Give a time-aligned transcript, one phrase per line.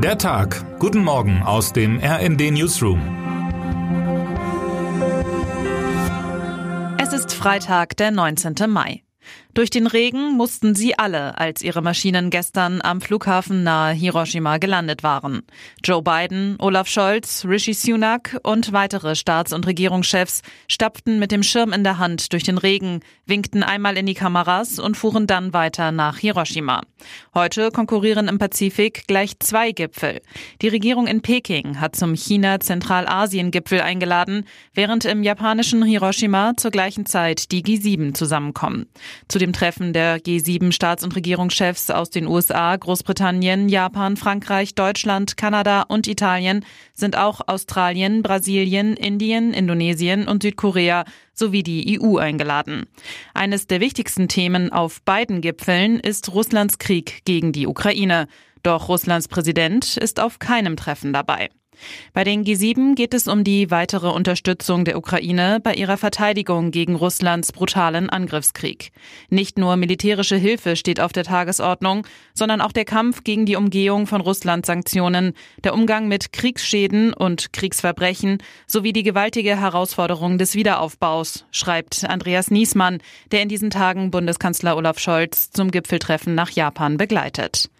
[0.00, 0.78] Der Tag.
[0.78, 3.00] Guten Morgen aus dem RND Newsroom.
[6.98, 8.54] Es ist Freitag, der 19.
[8.68, 9.02] Mai.
[9.58, 15.02] Durch den Regen mussten sie alle, als ihre Maschinen gestern am Flughafen nahe Hiroshima gelandet
[15.02, 15.42] waren.
[15.82, 21.72] Joe Biden, Olaf Scholz, Rishi Sunak und weitere Staats- und Regierungschefs stapften mit dem Schirm
[21.72, 25.90] in der Hand durch den Regen, winkten einmal in die Kameras und fuhren dann weiter
[25.90, 26.82] nach Hiroshima.
[27.34, 30.20] Heute konkurrieren im Pazifik gleich zwei Gipfel.
[30.62, 37.50] Die Regierung in Peking hat zum China-Zentralasien-Gipfel eingeladen, während im japanischen Hiroshima zur gleichen Zeit
[37.50, 38.86] die G7 zusammenkommen.
[39.26, 45.82] Zu dem Treffen der G7-Staats- und Regierungschefs aus den USA, Großbritannien, Japan, Frankreich, Deutschland, Kanada
[45.82, 52.86] und Italien sind auch Australien, Brasilien, Indien, Indonesien und Südkorea sowie die EU eingeladen.
[53.32, 58.26] Eines der wichtigsten Themen auf beiden Gipfeln ist Russlands Krieg gegen die Ukraine.
[58.62, 61.48] Doch Russlands Präsident ist auf keinem Treffen dabei.
[62.12, 66.94] Bei den G7 geht es um die weitere Unterstützung der Ukraine bei ihrer Verteidigung gegen
[66.94, 68.90] Russlands brutalen Angriffskrieg.
[69.30, 74.06] Nicht nur militärische Hilfe steht auf der Tagesordnung, sondern auch der Kampf gegen die Umgehung
[74.06, 81.44] von Russlands Sanktionen, der Umgang mit Kriegsschäden und Kriegsverbrechen sowie die gewaltige Herausforderung des Wiederaufbaus,
[81.50, 82.98] schreibt Andreas Niesmann,
[83.32, 87.70] der in diesen Tagen Bundeskanzler Olaf Scholz zum Gipfeltreffen nach Japan begleitet.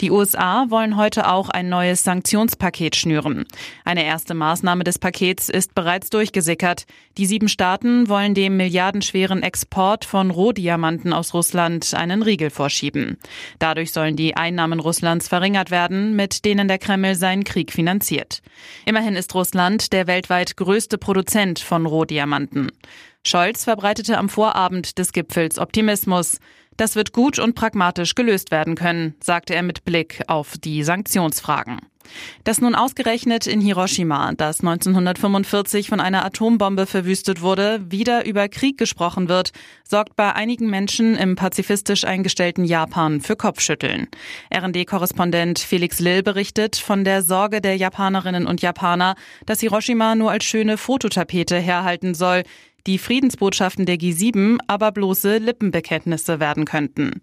[0.00, 3.46] Die USA wollen heute auch ein neues Sanktionspaket schnüren.
[3.84, 6.86] Eine erste Maßnahme des Pakets ist bereits durchgesickert.
[7.18, 13.18] Die sieben Staaten wollen dem milliardenschweren Export von Rohdiamanten aus Russland einen Riegel vorschieben.
[13.58, 18.42] Dadurch sollen die Einnahmen Russlands verringert werden, mit denen der Kreml seinen Krieg finanziert.
[18.86, 22.70] Immerhin ist Russland der weltweit größte Produzent von Rohdiamanten.
[23.24, 26.40] Scholz verbreitete am Vorabend des Gipfels Optimismus.
[26.76, 31.80] Das wird gut und pragmatisch gelöst werden können, sagte er mit Blick auf die Sanktionsfragen.
[32.44, 38.78] Dass nun ausgerechnet in Hiroshima, das 1945 von einer Atombombe verwüstet wurde, wieder über Krieg
[38.78, 39.52] gesprochen wird,
[39.84, 44.08] sorgt bei einigen Menschen im pazifistisch eingestellten Japan für Kopfschütteln.
[44.54, 49.14] RD-Korrespondent Felix Lill berichtet von der Sorge der Japanerinnen und Japaner,
[49.46, 52.42] dass Hiroshima nur als schöne Fototapete herhalten soll,
[52.86, 57.22] die Friedensbotschaften der G7 aber bloße Lippenbekenntnisse werden könnten.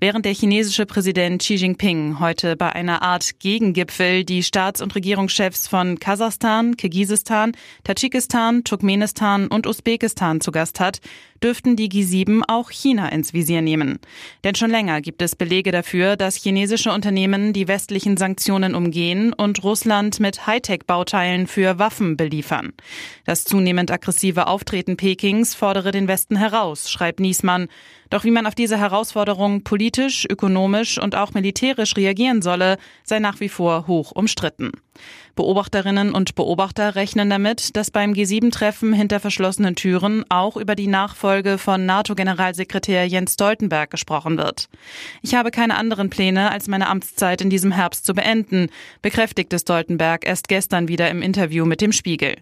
[0.00, 5.68] Während der chinesische Präsident Xi Jinping heute bei einer Art Gegengipfel die Staats- und Regierungschefs
[5.68, 7.52] von Kasachstan, Kirgisistan,
[7.84, 11.00] Tadschikistan, Turkmenistan und Usbekistan zu Gast hat,
[11.44, 13.98] dürften die G7 auch China ins Visier nehmen.
[14.42, 19.62] Denn schon länger gibt es Belege dafür, dass chinesische Unternehmen die westlichen Sanktionen umgehen und
[19.62, 22.72] Russland mit Hightech-Bauteilen für Waffen beliefern.
[23.26, 27.68] Das zunehmend aggressive Auftreten Pekings fordere den Westen heraus, schreibt Niesmann.
[28.08, 33.40] Doch wie man auf diese Herausforderung politisch, ökonomisch und auch militärisch reagieren solle, sei nach
[33.40, 34.72] wie vor hoch umstritten.
[35.36, 41.58] Beobachterinnen und Beobachter rechnen damit, dass beim G7-Treffen hinter verschlossenen Türen auch über die Nachfolge
[41.58, 44.68] von NATO-Generalsekretär Jens Stoltenberg gesprochen wird.
[45.22, 48.68] Ich habe keine anderen Pläne, als meine Amtszeit in diesem Herbst zu beenden,
[49.02, 52.36] bekräftigte Stoltenberg erst gestern wieder im Interview mit dem Spiegel.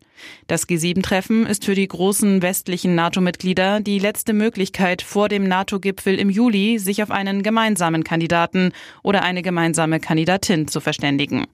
[0.46, 6.30] Das G7-Treffen ist für die großen westlichen NATO-Mitglieder die letzte Möglichkeit vor dem NATO-Gipfel im
[6.30, 11.46] Juli, sich auf einen gemeinsamen Kandidaten oder eine gemeinsame Kandidatin zu verständigen.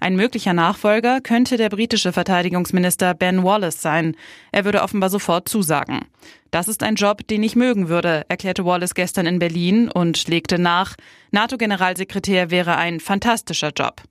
[0.00, 4.16] Ein möglicher Nachfolger könnte der britische Verteidigungsminister Ben Wallace sein.
[4.52, 6.06] Er würde offenbar sofort zusagen.
[6.50, 10.56] Das ist ein Job, den ich mögen würde, erklärte Wallace gestern in Berlin und legte
[10.58, 10.94] nach,
[11.32, 14.02] NATO-Generalsekretär wäre ein fantastischer Job.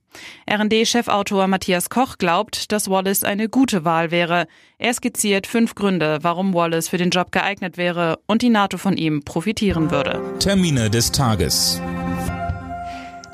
[0.50, 4.46] RD-Chefautor Matthias Koch glaubt, dass Wallace eine gute Wahl wäre.
[4.76, 8.98] Er skizziert fünf Gründe, warum Wallace für den Job geeignet wäre und die NATO von
[8.98, 10.20] ihm profitieren würde.
[10.38, 11.80] Termine des Tages.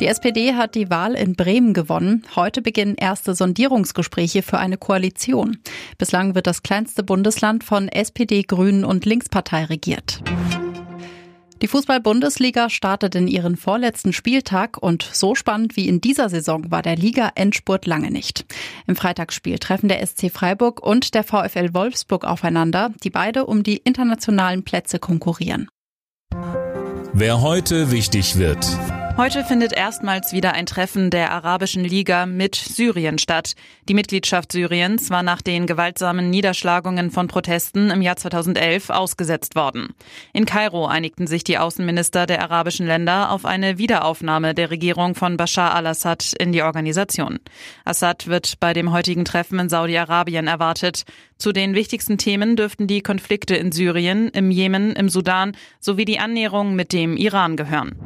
[0.00, 2.24] Die SPD hat die Wahl in Bremen gewonnen.
[2.34, 5.58] Heute beginnen erste Sondierungsgespräche für eine Koalition.
[5.98, 10.22] Bislang wird das kleinste Bundesland von SPD, Grünen und Linkspartei regiert.
[11.60, 16.80] Die Fußball-Bundesliga startet in ihren vorletzten Spieltag und so spannend wie in dieser Saison war
[16.80, 18.46] der Liga-Endspurt lange nicht.
[18.86, 23.76] Im Freitagsspiel treffen der SC Freiburg und der VfL Wolfsburg aufeinander, die beide um die
[23.76, 25.68] internationalen Plätze konkurrieren.
[27.12, 28.66] Wer heute wichtig wird.
[29.20, 33.52] Heute findet erstmals wieder ein Treffen der Arabischen Liga mit Syrien statt.
[33.86, 39.92] Die Mitgliedschaft Syriens war nach den gewaltsamen Niederschlagungen von Protesten im Jahr 2011 ausgesetzt worden.
[40.32, 45.36] In Kairo einigten sich die Außenminister der arabischen Länder auf eine Wiederaufnahme der Regierung von
[45.36, 47.40] Bashar al-Assad in die Organisation.
[47.84, 51.04] Assad wird bei dem heutigen Treffen in Saudi-Arabien erwartet.
[51.36, 56.18] Zu den wichtigsten Themen dürften die Konflikte in Syrien, im Jemen, im Sudan sowie die
[56.18, 57.98] Annäherung mit dem Iran gehören.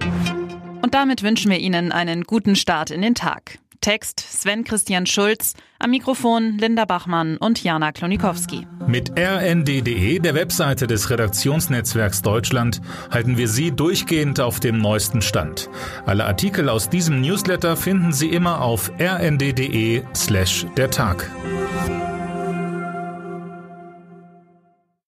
[0.84, 3.58] Und damit wünschen wir Ihnen einen guten Start in den Tag.
[3.80, 8.66] Text Sven Christian Schulz, am Mikrofon Linda Bachmann und Jana Klonikowski.
[8.86, 15.70] Mit rnd.de, der Webseite des Redaktionsnetzwerks Deutschland, halten wir Sie durchgehend auf dem neuesten Stand.
[16.04, 21.30] Alle Artikel aus diesem Newsletter finden Sie immer auf rnd.de slash der Tag.